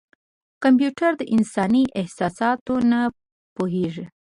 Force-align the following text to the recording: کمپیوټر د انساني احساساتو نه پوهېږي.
کمپیوټر 0.63 1.11
د 1.17 1.21
انساني 1.35 1.83
احساساتو 1.99 2.73
نه 2.91 2.99
پوهېږي. 3.55 4.05